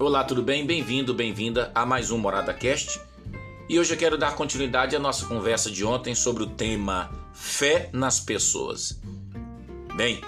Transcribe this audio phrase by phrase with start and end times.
[0.00, 0.64] Olá, tudo bem?
[0.64, 2.98] Bem-vindo, bem-vinda a mais um Morada Cast.
[3.68, 7.90] E hoje eu quero dar continuidade à nossa conversa de ontem sobre o tema fé
[7.92, 8.98] nas pessoas.
[9.94, 10.22] Bem,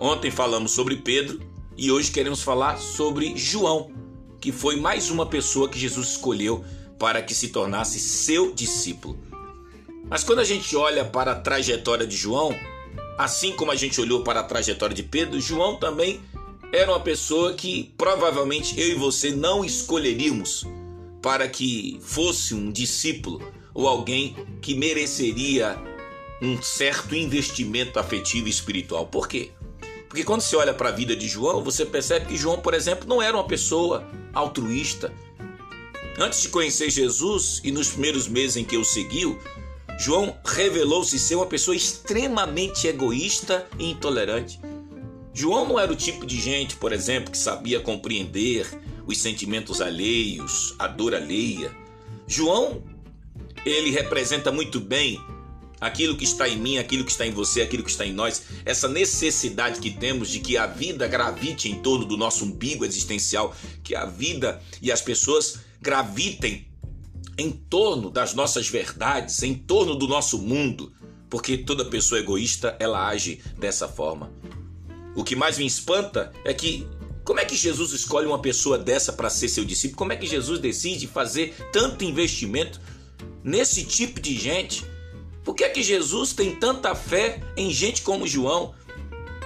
[0.00, 1.40] ontem falamos sobre Pedro
[1.76, 3.92] e hoje queremos falar sobre João,
[4.40, 6.64] que foi mais uma pessoa que Jesus escolheu
[6.98, 9.16] para que se tornasse seu discípulo.
[10.10, 12.52] Mas quando a gente olha para a trajetória de João,
[13.16, 16.20] assim como a gente olhou para a trajetória de Pedro, João também
[16.74, 20.66] era uma pessoa que provavelmente eu e você não escolheríamos
[21.22, 23.40] para que fosse um discípulo
[23.72, 25.78] ou alguém que mereceria
[26.42, 29.06] um certo investimento afetivo e espiritual.
[29.06, 29.50] Por quê?
[30.08, 33.08] Porque quando você olha para a vida de João, você percebe que João, por exemplo,
[33.08, 35.12] não era uma pessoa altruísta.
[36.18, 39.38] Antes de conhecer Jesus e nos primeiros meses em que o seguiu,
[39.98, 44.60] João revelou-se ser uma pessoa extremamente egoísta e intolerante.
[45.34, 48.66] João não era o tipo de gente, por exemplo, que sabia compreender
[49.04, 51.74] os sentimentos alheios, a dor alheia.
[52.26, 52.82] João,
[53.66, 55.20] ele representa muito bem
[55.80, 58.44] aquilo que está em mim, aquilo que está em você, aquilo que está em nós,
[58.64, 63.54] essa necessidade que temos de que a vida gravite em torno do nosso umbigo existencial,
[63.82, 66.66] que a vida e as pessoas gravitem
[67.36, 70.92] em torno das nossas verdades, em torno do nosso mundo,
[71.28, 74.32] porque toda pessoa egoísta ela age dessa forma.
[75.14, 76.86] O que mais me espanta é que
[77.24, 79.96] como é que Jesus escolhe uma pessoa dessa para ser seu discípulo?
[79.96, 82.78] Como é que Jesus decide fazer tanto investimento
[83.42, 84.84] nesse tipo de gente?
[85.42, 88.74] Por que é que Jesus tem tanta fé em gente como João?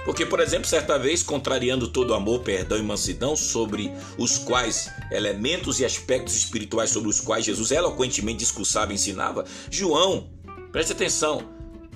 [0.03, 5.79] Porque, por exemplo, certa vez, contrariando todo amor, perdão e mansidão, sobre os quais elementos
[5.79, 10.29] e aspectos espirituais sobre os quais Jesus eloquentemente discursava e ensinava, João,
[10.71, 11.47] preste atenção,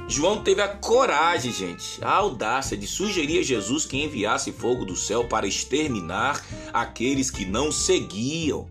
[0.07, 4.95] João teve a coragem, gente, a audácia de sugerir a Jesus que enviasse fogo do
[4.95, 8.69] céu para exterminar aqueles que não seguiam.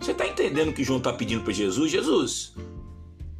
[0.00, 1.90] Você está entendendo o que João está pedindo para Jesus?
[1.90, 2.54] Jesus,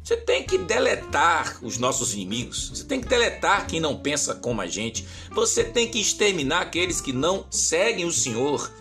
[0.09, 2.69] você tem que deletar os nossos inimigos.
[2.69, 5.05] Você tem que deletar quem não pensa como a gente.
[5.31, 8.71] Você tem que exterminar aqueles que não seguem o Senhor.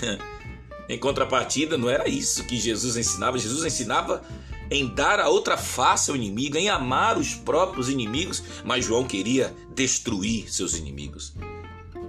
[0.88, 3.38] em contrapartida, não era isso que Jesus ensinava.
[3.38, 4.22] Jesus ensinava
[4.70, 9.54] em dar a outra face ao inimigo, em amar os próprios inimigos, mas João queria
[9.74, 11.34] destruir seus inimigos.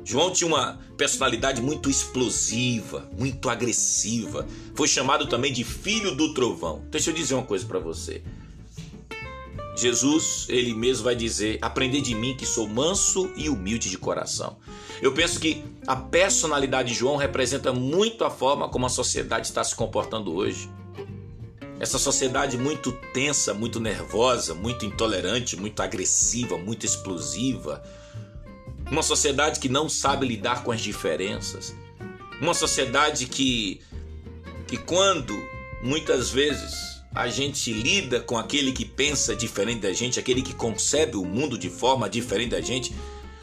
[0.04, 4.48] João tinha uma personalidade muito explosiva, muito agressiva.
[4.74, 6.82] Foi chamado também de filho do trovão.
[6.90, 8.24] Deixa eu dizer uma coisa para você.
[9.76, 14.58] Jesus, ele mesmo vai dizer: "Aprendei de mim que sou manso e humilde de coração".
[15.02, 19.64] Eu penso que a personalidade de João representa muito a forma como a sociedade está
[19.64, 20.70] se comportando hoje.
[21.80, 27.84] Essa sociedade muito tensa, muito nervosa, muito intolerante, muito agressiva, muito explosiva.
[28.90, 31.76] Uma sociedade que não sabe lidar com as diferenças.
[32.42, 33.80] Uma sociedade que,
[34.68, 35.34] que quando
[35.84, 41.16] muitas vezes a gente lida com aquele que pensa diferente da gente, aquele que concebe
[41.16, 42.94] o mundo de forma diferente da gente,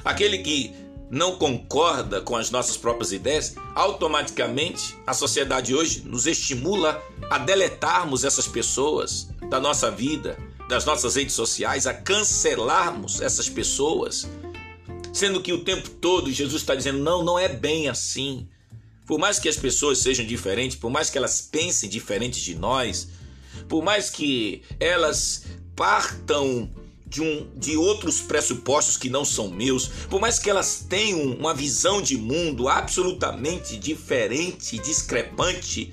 [0.05, 0.75] aquele que
[1.10, 8.25] não concorda com as nossas próprias ideias, automaticamente a sociedade hoje nos estimula a deletarmos
[8.25, 10.38] essas pessoas da nossa vida,
[10.69, 14.28] das nossas redes sociais, a cancelarmos essas pessoas,
[15.12, 18.48] sendo que o tempo todo Jesus está dizendo: não, não é bem assim.
[19.06, 23.09] Por mais que as pessoas sejam diferentes, por mais que elas pensem diferentes de nós,
[23.69, 25.44] por mais que elas
[25.76, 26.71] partam
[27.06, 31.54] de, um, de outros pressupostos que não são meus, por mais que elas tenham uma
[31.54, 35.92] visão de mundo absolutamente diferente, discrepante,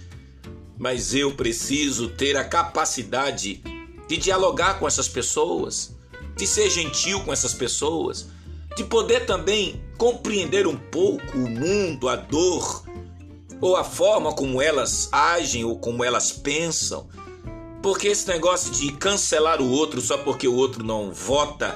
[0.78, 3.62] mas eu preciso ter a capacidade
[4.08, 5.96] de dialogar com essas pessoas,
[6.36, 8.28] de ser gentil com essas pessoas,
[8.76, 12.84] de poder também compreender um pouco o mundo, a dor,
[13.60, 17.08] ou a forma como elas agem ou como elas pensam
[17.82, 21.76] porque esse negócio de cancelar o outro só porque o outro não vota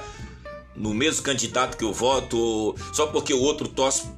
[0.74, 4.08] no mesmo candidato que eu voto, só porque o outro tosse,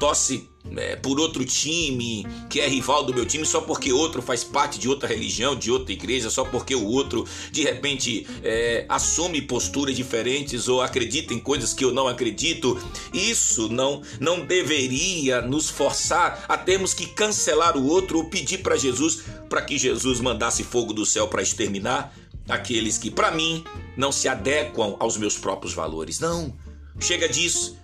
[0.00, 4.44] tosse é, por outro time que é rival do meu time, só porque outro faz
[4.44, 9.42] parte de outra religião, de outra igreja, só porque o outro de repente é, assume
[9.42, 12.78] posturas diferentes ou acredita em coisas que eu não acredito,
[13.12, 18.76] isso não não deveria nos forçar a termos que cancelar o outro ou pedir para
[18.76, 22.12] Jesus para que Jesus mandasse fogo do céu para exterminar
[22.48, 23.64] aqueles que, para mim,
[23.96, 26.18] não se adequam aos meus próprios valores.
[26.18, 26.54] Não,
[26.98, 27.76] chega disso.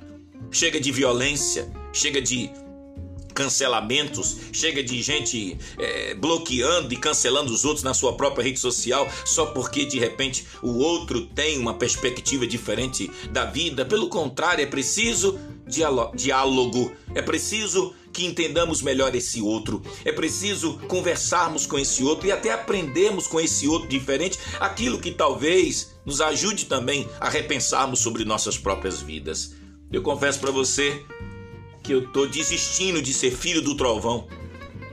[0.51, 2.51] Chega de violência, chega de
[3.35, 9.07] cancelamentos, chega de gente é, bloqueando e cancelando os outros na sua própria rede social
[9.25, 13.85] só porque de repente o outro tem uma perspectiva diferente da vida.
[13.85, 15.39] Pelo contrário, é preciso
[16.15, 19.83] diálogo, é preciso que entendamos melhor esse outro.
[20.05, 25.11] É preciso conversarmos com esse outro e até aprendermos com esse outro diferente aquilo que
[25.11, 29.55] talvez nos ajude também a repensarmos sobre nossas próprias vidas.
[29.91, 31.05] Eu confesso para você
[31.85, 34.27] que eu tô desistindo de ser filho do trovão.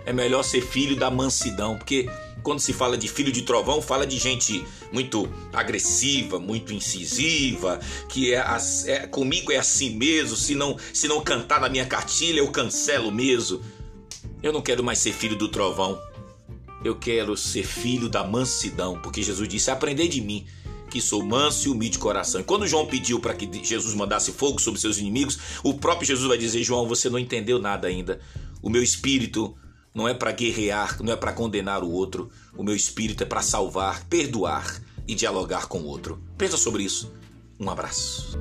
[0.05, 2.09] É melhor ser filho da mansidão, porque
[2.43, 7.79] quando se fala de filho de trovão, fala de gente muito agressiva, muito incisiva,
[8.09, 8.43] que é,
[8.87, 13.11] é, comigo é assim mesmo, se não, se não cantar na minha cartilha, eu cancelo
[13.11, 13.61] mesmo.
[14.43, 15.99] Eu não quero mais ser filho do trovão.
[16.83, 20.45] Eu quero ser filho da mansidão, porque Jesus disse: "Aprendei de mim,
[20.91, 22.41] que sou manso e humilde de coração".
[22.41, 26.27] E quando João pediu para que Jesus mandasse fogo sobre seus inimigos, o próprio Jesus
[26.27, 28.19] vai dizer: "João, você não entendeu nada ainda.
[28.61, 29.55] O meu espírito
[29.93, 32.29] não é para guerrear, não é para condenar o outro.
[32.55, 36.21] O meu espírito é para salvar, perdoar e dialogar com o outro.
[36.37, 37.11] Pensa sobre isso.
[37.59, 38.37] Um abraço.